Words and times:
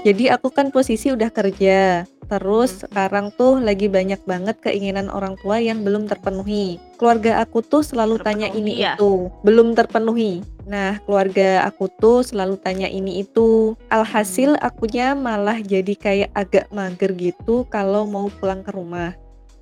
Jadi 0.00 0.32
aku 0.32 0.48
kan 0.48 0.72
posisi 0.72 1.12
udah 1.12 1.28
kerja, 1.28 2.08
terus 2.24 2.72
Mhm. 2.72 2.80
sekarang 2.88 3.26
tuh 3.36 3.60
lagi 3.60 3.84
banyak 3.84 4.24
banget 4.24 4.56
keinginan 4.64 5.12
orang 5.12 5.36
tua 5.44 5.60
yang 5.60 5.84
belum 5.84 6.08
terpenuhi. 6.08 6.80
Keluarga 6.96 7.44
aku 7.44 7.60
tuh 7.60 7.84
selalu 7.84 8.16
tanya 8.24 8.48
Terpenuhi 8.48 8.72
ini 8.72 8.72
ya? 8.80 8.96
itu, 8.96 9.28
belum 9.44 9.76
terpenuhi. 9.76 10.40
Nah, 10.64 10.96
keluarga 11.04 11.68
aku 11.68 11.92
tuh 12.00 12.24
selalu 12.24 12.56
tanya 12.56 12.88
ini 12.88 13.20
itu. 13.20 13.76
Alhasil 13.92 14.56
akunya 14.64 15.12
malah 15.12 15.60
jadi 15.60 15.92
kayak 15.92 16.30
agak 16.32 16.72
mager 16.72 17.12
gitu 17.12 17.68
kalau 17.68 18.08
mau 18.08 18.32
pulang 18.40 18.64
ke 18.64 18.72
rumah. 18.72 19.12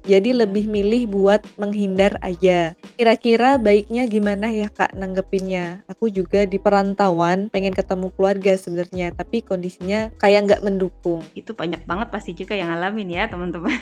Jadi 0.09 0.33
lebih 0.33 0.65
milih 0.73 1.05
buat 1.13 1.45
menghindar 1.61 2.17
aja. 2.25 2.73
Kira-kira 2.97 3.61
baiknya 3.61 4.09
gimana 4.09 4.49
ya 4.49 4.73
Kak 4.73 4.97
nanggepinnya? 4.97 5.85
Aku 5.85 6.09
juga 6.09 6.49
di 6.49 6.57
perantauan 6.57 7.53
pengen 7.53 7.77
ketemu 7.77 8.09
keluarga 8.17 8.57
sebenarnya, 8.57 9.13
tapi 9.13 9.45
kondisinya 9.45 10.09
kayak 10.17 10.49
nggak 10.49 10.65
mendukung. 10.65 11.21
Itu 11.37 11.53
banyak 11.53 11.85
banget 11.85 12.09
pasti 12.09 12.33
juga 12.33 12.57
yang 12.57 12.73
ngalamin 12.73 13.13
ya 13.13 13.29
teman-teman. 13.29 13.77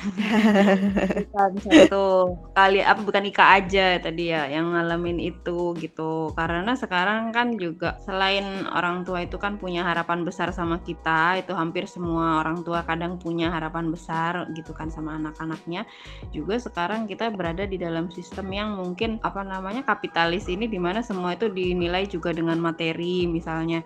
Bukan 1.31 1.53
satu 1.63 2.35
kali 2.59 2.83
apa, 2.83 3.07
bukan 3.07 3.31
Ika 3.31 3.63
aja 3.63 4.03
tadi 4.03 4.35
ya 4.35 4.51
yang 4.51 4.75
ngalamin 4.75 5.23
itu 5.23 5.79
gitu. 5.79 6.35
Karena 6.35 6.75
sekarang 6.75 7.31
kan 7.31 7.55
juga 7.55 8.03
selain 8.03 8.67
orang 8.67 9.07
tua 9.07 9.23
itu 9.23 9.39
kan 9.39 9.63
punya 9.63 9.87
harapan 9.87 10.27
besar 10.27 10.51
sama 10.51 10.83
kita, 10.83 11.39
itu 11.39 11.55
hampir 11.55 11.87
semua 11.87 12.43
orang 12.43 12.67
tua 12.67 12.83
kadang 12.83 13.15
punya 13.23 13.55
harapan 13.55 13.95
besar 13.95 14.51
gitu 14.59 14.75
kan 14.75 14.91
sama 14.91 15.15
anak-anaknya. 15.15 15.87
Juga 16.35 16.61
sekarang 16.61 17.09
kita 17.09 17.33
berada 17.33 17.65
di 17.65 17.81
dalam 17.81 18.13
sistem 18.13 18.51
yang 18.53 18.77
mungkin 18.77 19.19
apa 19.25 19.41
namanya, 19.43 19.83
kapitalis 19.87 20.47
ini 20.51 20.69
di 20.69 20.77
mana 20.77 21.01
semua 21.01 21.35
itu 21.35 21.49
dinilai 21.49 22.05
juga 22.07 22.35
dengan 22.35 22.61
materi 22.61 23.25
misalnya. 23.29 23.81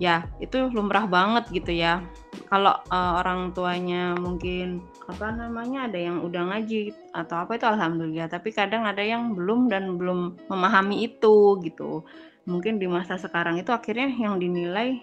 Ya, 0.00 0.24
itu 0.40 0.72
lumrah 0.72 1.04
banget 1.04 1.52
gitu 1.52 1.76
ya. 1.76 2.00
Kalau, 2.48 2.72
eee, 2.88 3.12
orang 3.20 3.52
tuanya 3.52 4.16
mungkin 4.16 4.80
apa 5.04 5.28
namanya, 5.34 5.92
ada 5.92 5.98
yang 6.00 6.24
udah 6.24 6.48
ngaji 6.54 6.96
atau 7.12 7.44
apa 7.44 7.60
itu 7.60 7.66
alhamdulillah, 7.68 8.32
tapi 8.32 8.48
kadang 8.48 8.88
ada 8.88 9.04
yang 9.04 9.36
belum 9.36 9.68
dan 9.68 10.00
belum 10.00 10.48
memahami 10.48 11.04
itu 11.04 11.60
gitu. 11.60 12.00
Mungkin 12.48 12.80
di 12.80 12.88
masa 12.88 13.20
sekarang 13.20 13.60
itu 13.60 13.68
akhirnya 13.76 14.08
yang 14.08 14.40
dinilai 14.40 14.96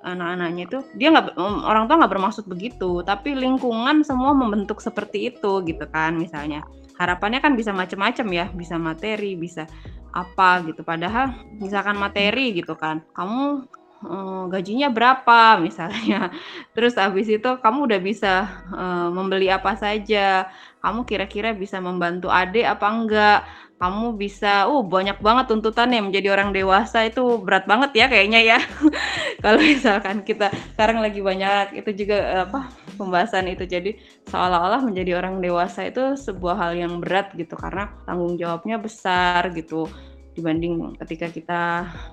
anak-anaknya 0.00 0.64
itu 0.68 0.78
dia 0.96 1.12
nggak 1.12 1.36
mmm, 1.36 1.60
orang 1.68 1.84
tua 1.86 1.96
nggak 2.00 2.12
bermaksud 2.12 2.44
begitu, 2.48 3.04
tapi 3.04 3.36
lingkungan 3.36 4.00
semua 4.04 4.32
membentuk 4.32 4.80
seperti 4.80 5.28
itu 5.32 5.60
gitu 5.68 5.84
kan 5.92 6.16
misalnya. 6.16 6.64
Harapannya 7.00 7.40
kan 7.40 7.56
bisa 7.56 7.72
macam-macam 7.72 8.26
ya, 8.32 8.46
bisa 8.52 8.76
materi, 8.76 9.32
bisa 9.36 9.64
apa 10.12 10.60
gitu. 10.68 10.82
Padahal 10.84 11.32
misalkan 11.56 11.96
materi 11.96 12.52
gitu 12.52 12.76
kan, 12.76 13.00
kamu, 13.16 13.64
eee, 14.04 14.42
gajinya 14.52 14.88
berapa 14.92 15.40
misalnya, 15.66 16.28
terus 16.76 16.96
habis 17.00 17.28
itu 17.30 17.50
kamu 17.60 17.78
udah 17.88 18.00
bisa, 18.04 18.32
eee, 18.72 19.08
membeli 19.16 19.48
apa 19.48 19.76
saja, 19.80 20.48
kamu 20.84 21.04
kira-kira 21.08 21.52
bisa 21.56 21.80
membantu 21.80 22.28
adik 22.32 22.64
apa 22.68 22.86
enggak, 22.88 23.40
kamu 23.80 24.20
bisa 24.20 24.68
uh, 24.68 24.84
banyak 24.84 25.16
banget 25.24 25.48
tuntutannya 25.48 26.04
menjadi 26.04 26.36
orang 26.36 26.52
dewasa 26.52 27.08
itu 27.08 27.40
berat 27.40 27.64
banget 27.64 27.96
ya 27.96 28.06
kayaknya 28.12 28.40
ya. 28.44 28.58
Kalau 29.44 29.56
misalkan 29.56 30.20
kita 30.20 30.52
sekarang 30.76 31.00
lagi 31.00 31.24
banyak 31.24 31.80
itu 31.80 32.04
juga, 32.04 32.16
eee, 32.20 32.42
apa, 32.44 32.68
pembahasan 33.00 33.48
itu. 33.48 33.64
Jadi 33.64 33.96
seolah-olah 34.28 34.84
menjadi 34.84 35.16
orang 35.16 35.40
dewasa 35.40 35.88
itu 35.88 36.12
sebuah 36.12 36.60
hal 36.60 36.72
yang 36.76 37.00
berat 37.00 37.32
gitu, 37.32 37.56
karena 37.56 37.88
tanggung 38.04 38.36
jawabnya 38.36 38.76
besar 38.76 39.48
gitu, 39.56 39.88
dibanding 40.36 40.92
ketika 41.00 41.32
kita 41.32 41.62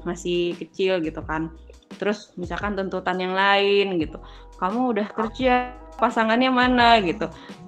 masih 0.07 0.55
kecil 0.55 1.03
gitu 1.03 1.19
kan. 1.27 1.52
Terus 1.99 2.31
misalkan 2.39 2.79
tuntutan 2.79 3.19
yang 3.19 3.35
lain 3.35 3.99
gitu, 3.99 4.23
"Kamu 4.55 4.95
udah 4.95 5.07
kerja, 5.11 5.75
pasangannya 5.99 6.47
mana?" 6.47 7.03
Gitu. 7.03 7.27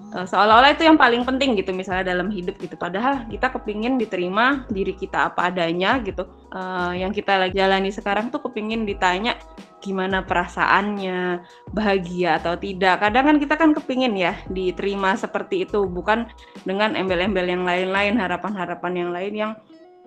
Eee, 0.10 0.26
seolah-olah 0.26 0.74
itu 0.74 0.90
yang 0.90 0.98
paling 0.98 1.22
penting 1.22 1.54
gitu 1.54 1.70
misalnya 1.70 2.02
dalam 2.18 2.34
hidup 2.34 2.58
gitu, 2.58 2.74
padahal 2.74 3.30
kita 3.30 3.54
kepingin 3.54 4.02
diterima 4.02 4.66
diri 4.74 4.98
kita 4.98 5.30
apa 5.30 5.54
adanya 5.54 6.02
gitu, 6.02 6.26
eee, 6.50 7.06
yang 7.06 7.14
kita 7.14 7.38
lagi 7.38 7.62
jalani 7.62 7.94
sekarang 7.94 8.34
tuh 8.34 8.42
kepingin 8.50 8.90
ditanya 8.90 9.38
gimana 9.86 10.26
perasaannya, 10.26 11.46
bahagia 11.72 12.42
atau 12.42 12.58
tidak. 12.58 13.06
Kadang 13.06 13.24
kan 13.30 13.38
kita 13.38 13.56
kan 13.56 13.70
kepingin 13.78 14.18
ya 14.18 14.34
diterima 14.50 15.14
seperti 15.14 15.70
itu, 15.70 15.86
bukan 15.86 16.26
dengan 16.66 16.98
embel-embel 16.98 17.46
yang 17.46 17.64
lain-lain, 17.70 18.18
harapan-harapan 18.18 18.94
yang 19.06 19.10
lain 19.14 19.34
yang, 19.38 19.52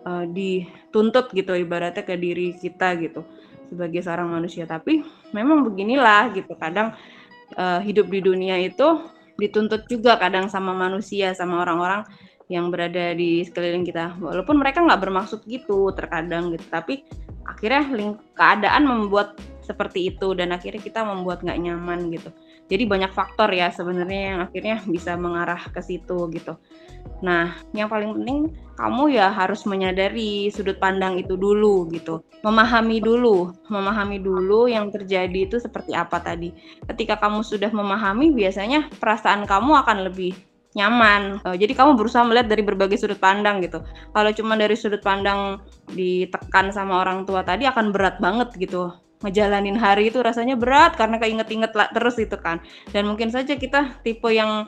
eee, 0.02 0.24
dituntut 0.34 1.30
gitu 1.30 1.54
ibaratnya 1.54 2.02
ke 2.02 2.18
diri 2.18 2.58
kita 2.58 2.98
gitu, 2.98 3.22
sebagai 3.70 4.02
seorang 4.02 4.34
manusia. 4.34 4.66
Tapi 4.66 4.98
memang 5.30 5.62
beginilah 5.62 6.34
gitu 6.34 6.58
kadang, 6.58 6.90
eee, 7.54 7.80
hidup 7.86 8.10
di 8.10 8.18
dunia 8.18 8.58
itu 8.58 8.98
dituntut 9.42 9.90
juga 9.90 10.14
kadang 10.22 10.46
sama 10.46 10.70
manusia, 10.70 11.34
sama 11.34 11.66
orang-orang 11.66 12.06
yang 12.46 12.70
berada 12.70 13.16
di 13.18 13.42
sekeliling 13.42 13.82
kita. 13.82 14.14
Walaupun 14.22 14.62
mereka 14.62 14.84
nggak 14.86 15.02
bermaksud 15.02 15.42
gitu 15.50 15.90
terkadang 15.98 16.54
gitu, 16.54 16.62
tapi 16.70 17.02
akhirnya 17.42 18.14
keadaan 18.38 18.86
membuat 18.86 19.34
seperti 19.66 20.14
itu 20.14 20.34
dan 20.38 20.54
akhirnya 20.54 20.78
kita 20.78 21.02
membuat 21.02 21.42
nggak 21.42 21.58
nyaman 21.58 22.14
gitu. 22.14 22.30
Jadi 22.72 22.88
banyak 22.88 23.12
faktor 23.12 23.52
ya 23.52 23.68
sebenarnya 23.68 24.20
yang 24.32 24.38
akhirnya 24.48 24.80
bisa 24.88 25.12
mengarah 25.20 25.60
ke 25.68 25.84
situ 25.84 26.32
gitu. 26.32 26.56
Nah, 27.20 27.52
yang 27.76 27.92
paling 27.92 28.16
penting 28.16 28.48
kamu 28.80 29.12
ya 29.12 29.28
harus 29.28 29.68
menyadari 29.68 30.48
sudut 30.48 30.80
pandang 30.80 31.20
itu 31.20 31.36
dulu 31.36 31.84
gitu. 31.92 32.24
Memahami 32.40 33.04
dulu, 33.04 33.52
memahami 33.68 34.18
dulu 34.24 34.72
yang 34.72 34.88
terjadi 34.88 35.52
itu 35.52 35.60
seperti 35.60 35.92
apa 35.92 36.16
tadi. 36.24 36.56
Ketika 36.88 37.20
kamu 37.20 37.44
sudah 37.44 37.68
memahami 37.68 38.32
biasanya 38.32 38.88
perasaan 38.96 39.44
kamu 39.44 39.84
akan 39.84 40.08
lebih 40.08 40.32
nyaman. 40.72 41.44
Eee, 41.44 41.56
jadi 41.60 41.72
kamu 41.76 42.00
berusaha 42.00 42.24
melihat 42.24 42.48
dari 42.48 42.64
berbagai 42.64 42.96
sudut 42.96 43.20
pandang 43.20 43.60
gitu. 43.60 43.84
Kalau 44.16 44.30
cuma 44.32 44.56
dari 44.56 44.74
sudut 44.74 45.04
pandang 45.04 45.60
ditekan 45.92 46.72
sama 46.72 47.04
orang 47.04 47.28
tua 47.28 47.44
tadi 47.44 47.68
akan 47.68 47.92
berat 47.92 48.16
banget 48.18 48.48
gitu. 48.56 48.88
Ngejalanin 49.22 49.78
hari 49.78 50.10
itu 50.10 50.18
rasanya 50.18 50.58
berat 50.58 50.98
karena 50.98 51.16
keinget-inget 51.22 51.70
terus 51.72 52.18
itu 52.18 52.34
kan. 52.38 52.58
Dan 52.90 53.06
mungkin 53.06 53.30
saja 53.30 53.54
kita 53.54 54.02
tipe 54.02 54.28
yang 54.30 54.66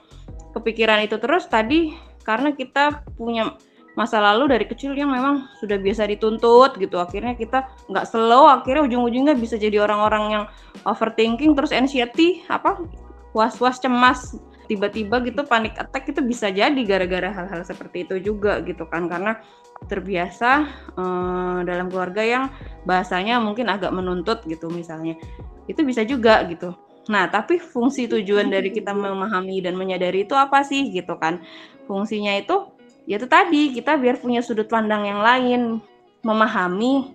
kepikiran 0.55 1.03
itu 1.03 1.19
terus 1.19 1.51
tadi 1.51 1.95
karena 2.23 2.55
kita 2.55 3.03
punya 3.19 3.59
masa 3.95 4.19
lalu 4.19 4.51
dari 4.51 4.67
kecil 4.67 4.91
yang 4.99 5.11
memang 5.11 5.47
sudah 5.63 5.79
biasa 5.79 6.11
dituntut 6.11 6.75
gitu, 6.83 6.99
akhirnya 6.99 7.39
kita 7.39 7.71
nggak 7.87 8.07
slow, 8.11 8.51
akhirnya 8.51 8.83
ujung-ujungnya 8.91 9.39
bisa 9.39 9.55
jadi 9.55 9.87
orang-orang 9.87 10.25
yang 10.35 10.45
overthinking, 10.83 11.55
terus 11.55 11.71
anxiety, 11.71 12.43
apa, 12.51 12.83
was-was, 13.31 13.79
cemas, 13.79 14.35
tiba-tiba 14.67 15.23
gitu 15.23 15.47
panic 15.47 15.79
attack 15.79 16.11
itu 16.11 16.21
bisa 16.27 16.51
jadi 16.51 16.81
gara-gara 16.83 17.31
hal-hal 17.31 17.63
seperti 17.63 18.03
itu 18.03 18.19
juga 18.19 18.59
gitu 18.67 18.83
kan. 18.91 19.07
Karena 19.07 19.39
terbiasa, 19.87 20.51
eee, 20.99 21.59
dalam 21.63 21.87
keluarga 21.87 22.23
yang 22.27 22.45
bahasanya 22.85 23.41
mungkin 23.41 23.69
agak 23.69 23.91
menuntut 23.91 24.45
gitu 24.49 24.69
misalnya, 24.73 25.17
itu 25.69 25.81
bisa 25.85 26.05
juga 26.05 26.45
gitu. 26.49 26.73
Nah, 27.09 27.29
tapi 27.29 27.61
fungsi 27.61 28.09
tujuan 28.09 28.49
dari 28.49 28.73
kita 28.73 28.97
memahami 28.97 29.61
dan 29.61 29.77
menyadari 29.77 30.25
itu 30.25 30.33
apa 30.37 30.65
sih 30.65 30.89
gitu 30.93 31.17
kan. 31.21 31.41
Fungsinya 31.85 32.33
itu, 32.37 32.73
ya 33.05 33.21
itu 33.21 33.29
tadi, 33.29 33.73
kita 33.77 34.01
biar 34.01 34.21
punya 34.21 34.41
sudut 34.41 34.69
pandang 34.69 35.05
yang 35.05 35.21
lain, 35.21 35.85
memahami 36.25 37.13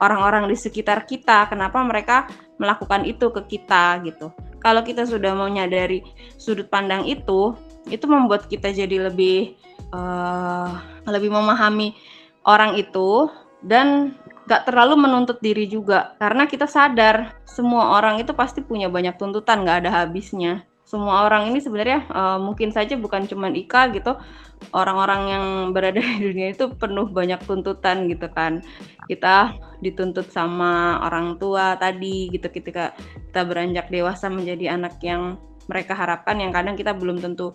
orang-orang 0.00 0.48
di 0.48 0.56
sekitar 0.56 1.04
kita, 1.04 1.50
kenapa 1.50 1.82
mereka 1.84 2.30
melakukan 2.56 3.04
itu 3.04 3.28
ke 3.28 3.58
kita 3.58 4.00
gitu. 4.06 4.32
Kalau 4.58 4.82
kita 4.82 5.06
sudah 5.06 5.36
menyadari 5.36 6.02
sudut 6.40 6.66
pandang 6.66 7.06
itu, 7.06 7.54
itu 7.86 8.04
membuat 8.08 8.50
kita 8.50 8.74
jadi 8.74 9.10
lebih, 9.10 9.54
eee, 9.94 10.68
lebih 11.06 11.30
memahami 11.30 11.94
orang 12.42 12.74
itu 12.80 13.30
dan 13.62 14.16
nggak 14.48 14.64
terlalu 14.64 14.96
menuntut 14.96 15.44
diri 15.44 15.68
juga. 15.68 16.16
Karena 16.16 16.48
kita 16.48 16.64
sadar 16.64 17.36
semua 17.44 18.00
orang 18.00 18.16
itu 18.16 18.32
pasti 18.32 18.64
punya 18.64 18.88
banyak 18.88 19.20
tuntutan, 19.20 19.60
nggak 19.60 19.84
ada 19.84 19.90
habisnya. 20.02 20.64
Semua 20.88 21.28
orang 21.28 21.52
ini 21.52 21.60
sebenarnya, 21.60 22.08
eee, 22.08 22.38
mungkin 22.40 22.72
saja 22.72 22.96
bukan 22.96 23.28
cuman 23.28 23.52
Ika 23.52 23.92
gitu, 23.92 24.16
orang-orang 24.72 25.22
yang 25.28 25.44
berada 25.76 26.00
di 26.00 26.32
dunia 26.32 26.56
itu 26.56 26.72
penuh 26.72 27.12
banyak 27.12 27.44
tuntutan 27.44 28.08
gitu 28.08 28.24
kan. 28.32 28.64
Kita 29.04 29.52
dituntut 29.84 30.32
sama 30.32 30.96
orang 31.04 31.36
tua 31.36 31.76
tadi 31.76 32.32
gitu 32.32 32.48
ketika 32.48 32.96
kita 33.28 33.44
beranjak 33.44 33.92
dewasa 33.92 34.32
menjadi 34.32 34.80
anak 34.80 34.96
yang 35.04 35.36
mereka 35.68 35.92
harapkan 35.92 36.40
yang 36.40 36.56
kadang 36.56 36.72
kita 36.72 36.96
belum 36.96 37.20
tentu 37.20 37.52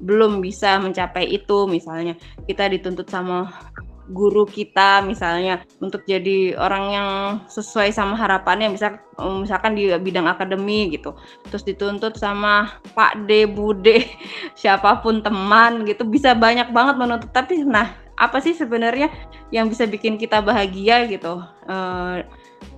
belum 0.00 0.40
bisa 0.40 0.80
mencapai 0.80 1.28
itu 1.28 1.68
misalnya. 1.68 2.16
Kita 2.44 2.68
dituntut 2.68 3.08
sama 3.08 3.69
guru 4.10 4.42
kita 4.42 5.06
misalnya 5.06 5.62
untuk 5.78 6.02
jadi 6.02 6.58
orang 6.58 6.84
yang 6.90 7.08
sesuai 7.46 7.94
sama 7.94 8.18
harapannya 8.18 8.74
misal 8.74 8.98
misalkan 9.38 9.78
di 9.78 9.86
bidang 9.86 10.26
akademi 10.26 10.90
gitu. 10.90 11.14
Terus 11.48 11.62
dituntut 11.62 12.18
sama 12.18 12.82
Pak 12.92 13.30
D, 13.30 13.46
Bu 13.46 13.72
D, 13.72 14.02
siapa 14.60 14.98
pun 15.00 15.22
teman 15.22 15.86
gitu 15.86 16.02
bisa 16.02 16.34
banyak 16.34 16.74
banget 16.74 16.94
menuntut. 16.98 17.30
Tapi 17.30 17.62
nah, 17.62 17.94
apa 18.18 18.42
sih 18.42 18.52
sebenarnya 18.52 19.08
yang 19.54 19.70
bisa 19.70 19.86
bikin 19.86 20.18
kita 20.18 20.42
bahagia 20.42 21.06
gitu? 21.06 21.40
Eee, 21.70 22.26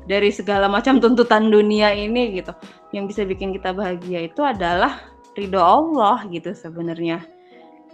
dari 0.05 0.31
segala 0.35 0.67
macam 0.67 0.99
tuntutan 1.01 1.49
dunia 1.49 1.95
ini 1.97 2.37
gitu. 2.37 2.53
Yang 2.93 3.05
bisa 3.17 3.23
bikin 3.25 3.57
kita 3.57 3.73
bahagia 3.73 4.29
itu 4.29 4.45
adalah 4.45 5.01
ridho 5.33 5.59
Allah 5.59 6.27
gitu 6.29 6.53
sebenarnya. 6.53 7.25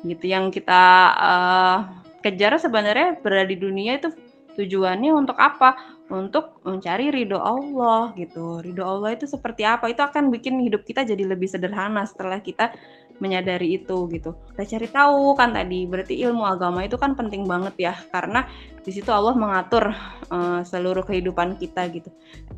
Gitu 0.03 0.31
yang 0.31 0.51
kita 0.51 0.85
uh, 1.19 2.08
kejar 2.25 2.59
sebenarnya 2.59 3.19
berada 3.23 3.47
di 3.47 3.57
dunia 3.59 3.99
itu 3.99 4.11
tujuannya 4.59 5.15
untuk 5.15 5.39
apa? 5.39 5.99
Untuk 6.09 6.65
mencari 6.67 7.15
ridho 7.15 7.39
Allah 7.39 8.11
gitu. 8.19 8.59
Ridho 8.65 8.83
Allah 8.83 9.15
itu 9.15 9.29
seperti 9.29 9.63
apa? 9.63 9.87
Itu 9.87 10.03
akan 10.03 10.35
bikin 10.35 10.59
hidup 10.65 10.83
kita 10.83 11.07
jadi 11.07 11.23
lebih 11.23 11.47
sederhana 11.47 12.03
setelah 12.09 12.43
kita 12.43 12.75
menyadari 13.23 13.79
itu 13.79 14.07
gitu. 14.11 14.35
Kita 14.55 14.65
cari 14.65 14.89
tahu 14.89 15.35
kan 15.35 15.55
tadi 15.55 15.87
berarti 15.87 16.19
ilmu 16.23 16.43
agama 16.47 16.87
itu 16.87 16.95
kan 16.99 17.15
penting 17.19 17.45
banget 17.47 17.75
ya 17.79 17.95
karena 18.15 18.47
di 18.83 18.91
situ 18.95 19.11
Allah 19.11 19.35
mengatur 19.35 19.91
uh, 20.31 20.63
seluruh 20.63 21.03
kehidupan 21.05 21.59
kita 21.59 21.87
gitu. 21.93 22.11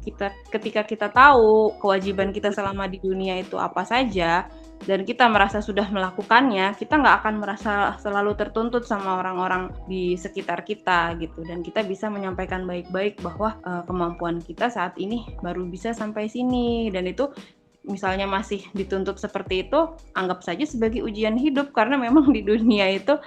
Kita 0.04 0.32
ketika 0.52 0.84
kita 0.84 1.08
tahu 1.10 1.76
kewajiban 1.80 2.30
kita 2.30 2.52
selama 2.52 2.86
di 2.86 3.00
dunia 3.00 3.40
itu 3.40 3.56
apa 3.56 3.82
saja, 3.84 4.46
dan 4.80 5.04
kita 5.04 5.28
merasa 5.28 5.60
sudah 5.60 5.92
melakukannya, 5.92 6.72
kita 6.72 6.96
nggak 6.96 7.16
akan 7.20 7.34
merasa 7.36 7.72
selalu 8.00 8.32
tertuntut 8.32 8.88
sama 8.88 9.20
orang-orang 9.20 9.68
di 9.84 10.16
sekitar 10.16 10.64
kita 10.64 11.20
gitu. 11.20 11.44
Dan 11.44 11.60
kita 11.60 11.84
bisa 11.84 12.08
menyampaikan 12.08 12.64
baik-baik 12.64 13.20
bahwa 13.20 13.60
uh, 13.68 13.84
kemampuan 13.84 14.40
kita 14.40 14.72
saat 14.72 14.96
ini 14.96 15.28
baru 15.44 15.68
bisa 15.68 15.92
sampai 15.92 16.32
sini. 16.32 16.88
Dan 16.88 17.04
itu 17.12 17.28
misalnya 17.84 18.24
masih 18.24 18.64
dituntut 18.72 19.20
seperti 19.20 19.68
itu, 19.68 19.92
anggap 20.16 20.40
saja 20.40 20.64
sebagai 20.64 21.04
ujian 21.04 21.36
hidup. 21.36 21.76
Karena 21.76 22.00
memang 22.00 22.32
di 22.32 22.40
dunia 22.40 22.88
itu 22.88 23.20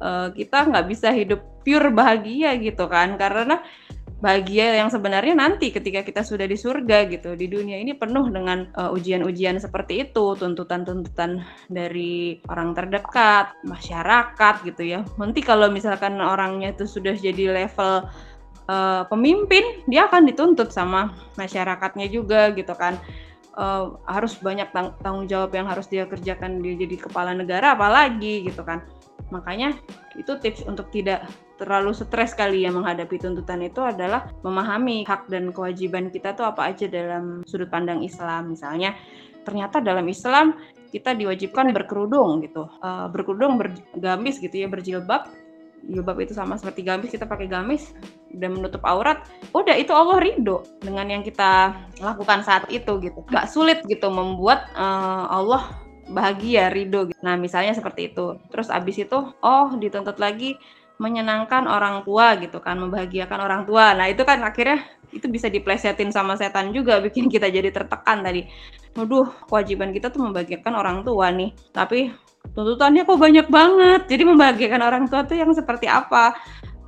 uh, 0.00 0.32
kita 0.32 0.72
nggak 0.72 0.88
bisa 0.88 1.12
hidup 1.12 1.44
pure 1.68 1.92
bahagia 1.92 2.56
gitu 2.56 2.88
kan. 2.88 3.20
Karena 3.20 3.60
bahagia 4.24 4.80
yang 4.80 4.88
sebenarnya 4.88 5.36
nanti 5.36 5.68
ketika 5.68 6.00
kita 6.00 6.24
sudah 6.24 6.48
di 6.48 6.56
surga 6.56 7.04
gitu. 7.12 7.36
Di 7.36 7.44
dunia 7.44 7.76
ini 7.76 7.92
penuh 7.92 8.32
dengan 8.32 8.72
uh, 8.72 8.96
ujian-ujian 8.96 9.60
seperti 9.60 10.08
itu, 10.08 10.32
tuntutan-tuntutan 10.32 11.44
dari 11.68 12.40
orang 12.48 12.72
terdekat, 12.72 13.52
masyarakat 13.68 14.54
gitu 14.64 14.82
ya. 14.96 15.00
Nanti 15.20 15.44
kalau 15.44 15.68
misalkan 15.68 16.16
orangnya 16.24 16.72
itu 16.72 16.88
sudah 16.88 17.12
jadi 17.12 17.52
level 17.52 18.08
uh, 18.72 19.04
pemimpin, 19.12 19.84
dia 19.84 20.08
akan 20.08 20.24
dituntut 20.24 20.72
sama 20.72 21.12
masyarakatnya 21.36 22.08
juga 22.08 22.48
gitu 22.56 22.72
kan. 22.72 22.96
Uh, 23.54 24.00
harus 24.10 24.34
banyak 24.40 24.66
tang 24.74 24.98
tanggung 24.98 25.30
jawab 25.30 25.54
yang 25.54 25.70
harus 25.70 25.86
dia 25.86 26.10
kerjakan 26.10 26.58
dia 26.58 26.74
jadi 26.74 27.06
kepala 27.06 27.38
negara 27.38 27.78
apalagi 27.78 28.50
gitu 28.50 28.66
kan 28.66 28.82
makanya 29.30 29.78
itu 30.18 30.34
tips 30.42 30.66
untuk 30.66 30.90
tidak 30.90 31.22
terlalu 31.54 31.94
stres 31.94 32.34
kali 32.34 32.66
ya 32.66 32.70
menghadapi 32.74 33.14
tuntutan 33.18 33.62
itu 33.62 33.78
adalah 33.82 34.30
memahami 34.42 35.06
hak 35.06 35.30
dan 35.30 35.54
kewajiban 35.54 36.10
kita 36.10 36.34
tuh 36.34 36.50
apa 36.50 36.74
aja 36.74 36.90
dalam 36.90 37.46
sudut 37.46 37.70
pandang 37.70 38.02
Islam. 38.02 38.54
Misalnya 38.54 38.98
ternyata 39.46 39.78
dalam 39.78 40.08
Islam 40.10 40.58
kita 40.90 41.14
diwajibkan 41.14 41.70
berkerudung 41.70 42.42
gitu. 42.42 42.66
Uh, 42.82 43.06
berkerudung 43.10 43.58
bergamis 43.58 44.38
gitu 44.42 44.54
ya 44.54 44.66
berjilbab. 44.66 45.30
Jilbab 45.84 46.16
itu 46.16 46.32
sama 46.32 46.56
seperti 46.56 46.80
gamis 46.80 47.12
kita 47.12 47.28
pakai 47.28 47.44
gamis 47.44 47.92
dan 48.32 48.56
menutup 48.56 48.80
aurat 48.88 49.20
udah 49.52 49.76
itu 49.76 49.92
Allah 49.92 50.16
ridho 50.16 50.64
dengan 50.80 51.12
yang 51.12 51.20
kita 51.20 51.76
lakukan 52.00 52.40
saat 52.40 52.64
itu 52.72 52.98
gitu. 53.04 53.20
Gak 53.28 53.52
sulit 53.52 53.84
gitu 53.84 54.08
membuat 54.08 54.72
uh, 54.74 55.28
Allah 55.28 55.76
bahagia 56.08 56.72
ridho 56.72 57.08
gitu. 57.08 57.20
nah 57.20 57.36
misalnya 57.36 57.76
seperti 57.76 58.12
itu. 58.16 58.40
Terus 58.48 58.72
abis 58.72 58.96
itu 59.04 59.18
oh 59.28 59.68
dituntut 59.76 60.16
lagi 60.16 60.56
menyenangkan 60.98 61.66
orang 61.66 62.06
tua 62.06 62.38
gitu 62.38 62.62
kan, 62.62 62.78
membahagiakan 62.78 63.38
orang 63.42 63.62
tua. 63.66 63.94
Nah, 63.98 64.06
itu 64.06 64.22
kan 64.22 64.38
akhirnya 64.46 64.86
itu 65.14 65.26
bisa 65.30 65.46
diplesetin 65.46 66.10
sama 66.10 66.34
setan 66.34 66.74
juga 66.74 66.98
bikin 67.06 67.26
kita 67.30 67.50
jadi 67.50 67.70
tertekan 67.70 68.22
tadi. 68.22 68.46
Waduh, 68.94 69.26
kewajiban 69.50 69.90
kita 69.90 70.10
tuh 70.10 70.22
membahagiakan 70.22 70.74
orang 70.74 70.98
tua 71.02 71.34
nih. 71.34 71.50
Tapi 71.74 72.14
tuntutannya 72.54 73.02
kok 73.02 73.18
banyak 73.18 73.46
banget. 73.50 74.00
Jadi 74.06 74.22
membahagiakan 74.22 74.82
orang 74.82 75.04
tua 75.10 75.26
tuh 75.26 75.34
yang 75.38 75.50
seperti 75.50 75.90
apa? 75.90 76.38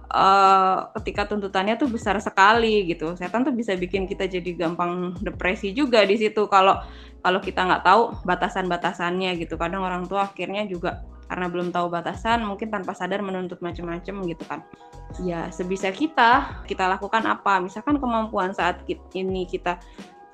Uh, 0.06 0.86
ketika 1.02 1.26
tuntutannya 1.26 1.74
tuh 1.74 1.90
besar 1.90 2.14
sekali 2.22 2.86
gitu, 2.86 3.18
setan 3.18 3.42
tuh 3.42 3.50
bisa 3.50 3.74
bikin 3.74 4.06
kita 4.06 4.30
jadi 4.30 4.54
gampang 4.54 5.18
depresi 5.18 5.74
juga 5.74 6.06
di 6.06 6.14
situ 6.14 6.46
kalau 6.46 6.78
kalau 7.26 7.42
kita 7.42 7.66
nggak 7.66 7.82
tahu 7.82 8.14
batasan-batasannya 8.22 9.34
gitu. 9.42 9.58
Kadang 9.58 9.82
orang 9.82 10.06
tua 10.06 10.30
akhirnya 10.30 10.62
juga 10.70 11.02
karena 11.26 11.46
belum 11.50 11.74
tahu 11.74 11.90
batasan 11.90 12.46
mungkin 12.46 12.70
tanpa 12.70 12.94
sadar 12.94 13.22
menuntut 13.22 13.58
macam-macam 13.58 14.14
gitu 14.26 14.44
kan. 14.46 14.60
Ya 15.22 15.50
sebisa 15.50 15.90
kita 15.90 16.62
kita 16.66 16.86
lakukan 16.86 17.22
apa? 17.26 17.58
Misalkan 17.58 17.98
kemampuan 17.98 18.54
saat 18.54 18.82
ini 18.86 19.42
kita 19.46 19.78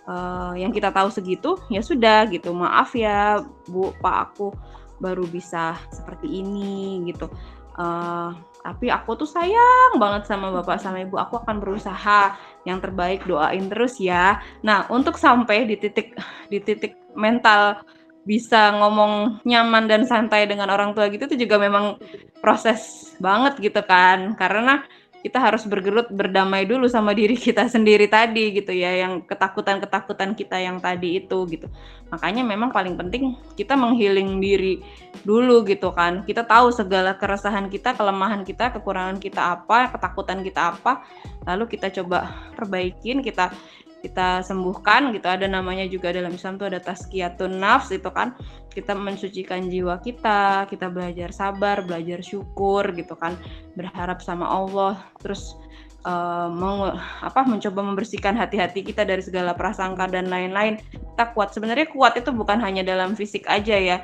uh, 0.04 0.52
yang 0.56 0.70
kita 0.70 0.92
tahu 0.92 1.08
segitu 1.08 1.56
ya 1.72 1.80
sudah 1.80 2.28
gitu. 2.28 2.52
Maaf 2.52 2.92
ya 2.92 3.40
bu 3.68 3.96
pak 4.00 4.32
aku 4.32 4.52
baru 5.00 5.24
bisa 5.26 5.80
seperti 5.90 6.44
ini 6.44 7.02
gitu. 7.08 7.32
Uh, 7.72 8.36
tapi 8.62 8.92
aku 8.92 9.16
tuh 9.16 9.26
sayang 9.26 9.96
banget 9.96 10.28
sama 10.28 10.52
bapak 10.52 10.78
sama 10.78 11.02
ibu. 11.02 11.16
Aku 11.16 11.40
akan 11.40 11.58
berusaha. 11.58 12.36
Yang 12.62 12.78
terbaik 12.88 13.26
doain 13.26 13.66
terus 13.66 13.98
ya. 13.98 14.38
Nah 14.62 14.86
untuk 14.92 15.18
sampai 15.18 15.66
di 15.66 15.74
titik 15.80 16.14
di 16.46 16.62
titik 16.62 16.94
mental 17.16 17.82
bisa 18.22 18.70
ngomong 18.78 19.42
nyaman 19.42 19.90
dan 19.90 20.02
santai 20.06 20.46
dengan 20.46 20.70
orang 20.70 20.94
tua 20.94 21.10
gitu 21.10 21.26
itu 21.26 21.46
juga 21.46 21.58
memang 21.58 21.98
proses 22.38 23.12
banget 23.18 23.58
gitu 23.58 23.82
kan. 23.82 24.38
Karena 24.38 24.86
kita 25.22 25.38
harus 25.38 25.62
bergelut 25.70 26.10
berdamai 26.10 26.66
dulu 26.66 26.90
sama 26.90 27.14
diri 27.18 27.38
kita 27.38 27.70
sendiri 27.70 28.10
tadi 28.10 28.58
gitu 28.58 28.74
ya 28.74 29.06
yang 29.06 29.22
ketakutan-ketakutan 29.22 30.34
kita 30.34 30.58
yang 30.58 30.82
tadi 30.82 31.22
itu 31.22 31.46
gitu. 31.46 31.70
Makanya 32.10 32.42
memang 32.42 32.74
paling 32.74 32.98
penting 32.98 33.38
kita 33.54 33.78
menghiling 33.78 34.42
diri 34.42 34.82
dulu 35.22 35.62
gitu 35.66 35.94
kan. 35.94 36.26
Kita 36.26 36.42
tahu 36.42 36.74
segala 36.74 37.14
keresahan 37.14 37.70
kita 37.70 37.94
kelemahan 37.94 38.42
kita 38.42 38.74
kekurangan 38.74 39.22
kita 39.22 39.62
apa 39.62 39.94
ketakutan 39.94 40.42
kita 40.42 40.74
apa 40.74 41.06
lalu 41.46 41.70
kita 41.70 41.90
coba 42.02 42.50
perbaikin 42.58 43.22
kita 43.22 43.54
kita 44.02 44.42
sembuhkan 44.42 45.14
gitu. 45.14 45.30
Ada 45.30 45.46
namanya 45.46 45.86
juga 45.86 46.10
dalam 46.10 46.34
Islam 46.34 46.58
tuh 46.58 46.68
ada 46.74 46.82
tazkiyatun 46.82 47.62
nafs 47.62 47.94
itu 47.94 48.10
kan. 48.10 48.34
Kita 48.74 48.98
mensucikan 48.98 49.70
jiwa 49.70 50.02
kita 50.02 50.66
kita 50.66 50.90
belajar 50.90 51.30
sabar 51.30 51.86
belajar 51.86 52.20
syukur 52.20 52.90
gitu 52.92 53.14
kan. 53.14 53.38
Berharap 53.78 54.18
sama 54.18 54.50
Allah. 54.50 54.98
Terus 55.22 55.54
uh, 56.02 56.48
mau 56.50 56.90
apa 57.22 57.46
mencoba 57.46 57.80
membersihkan 57.82 58.34
hati-hati 58.34 58.82
kita 58.82 59.06
dari 59.06 59.22
segala 59.22 59.54
prasangka 59.54 60.10
dan 60.10 60.28
lain-lain. 60.28 60.78
Kita 60.92 61.34
kuat. 61.34 61.54
Sebenarnya 61.54 61.90
kuat 61.90 62.18
itu 62.18 62.30
bukan 62.34 62.58
hanya 62.62 62.82
dalam 62.82 63.14
fisik 63.14 63.46
aja 63.46 63.74
ya. 63.74 63.96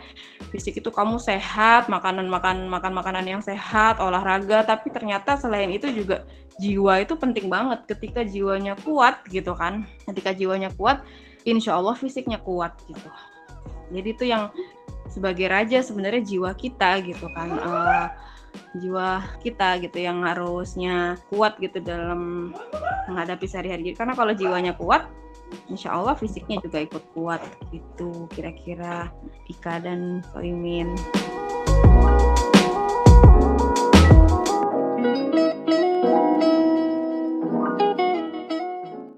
Fisik 0.51 0.79
itu 0.79 0.91
kamu 0.91 1.19
sehat 1.19 1.91
makanan 1.91 2.27
makan 2.31 2.71
makan 2.71 2.93
makanan 2.95 3.27
yang 3.27 3.43
sehat 3.43 3.99
olahraga. 3.99 4.65
Tapi 4.67 4.91
ternyata 4.95 5.39
selain 5.39 5.71
itu 5.71 5.91
juga 5.91 6.27
jiwa 6.63 7.03
itu 7.03 7.15
penting 7.19 7.51
banget. 7.51 7.85
Ketika 7.91 8.23
jiwanya 8.23 8.79
kuat 8.83 9.23
gitu 9.31 9.55
kan. 9.55 9.87
Ketika 10.07 10.35
jiwanya 10.35 10.71
kuat 10.75 11.03
insya 11.47 11.79
Allah 11.79 11.95
fisiknya 11.99 12.39
kuat 12.43 12.75
gitu. 12.87 13.11
Jadi 13.89 14.09
itu 14.13 14.25
yang 14.29 14.53
sebagai 15.09 15.49
raja 15.49 15.81
sebenarnya 15.81 16.21
jiwa 16.21 16.53
kita 16.53 17.01
gitu 17.03 17.27
kan. 17.33 17.49
Uh, 17.57 18.07
jiwa 18.79 19.23
kita 19.43 19.83
gitu 19.83 19.99
yang 19.99 20.23
harusnya 20.25 21.19
kuat 21.29 21.59
gitu 21.59 21.83
dalam 21.83 22.51
menghadapi 23.11 23.45
sehari-hari 23.45 23.93
karena 23.93 24.15
kalau 24.15 24.33
jiwanya 24.33 24.73
kuat 24.79 25.07
Insya 25.69 25.97
Allah 25.97 26.13
fisiknya 26.13 26.61
juga 26.61 26.85
ikut 26.85 27.05
kuat 27.17 27.41
gitu 27.73 28.29
kira-kira 28.33 29.09
Ika 29.49 29.81
dan 29.81 30.21
Soimin. 30.33 30.93